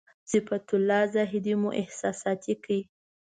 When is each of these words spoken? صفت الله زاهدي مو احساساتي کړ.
صفت 0.31 0.67
الله 0.77 1.01
زاهدي 1.15 1.53
مو 1.61 1.69
احساساتي 1.81 2.53
کړ. 2.63 2.69